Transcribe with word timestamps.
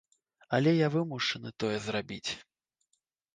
Але 0.57 0.71
я 0.71 0.87
вымушаны 0.95 1.51
тое 1.65 1.75
зрабіць. 1.89 2.31